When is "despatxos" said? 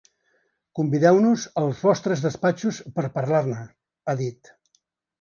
2.25-2.83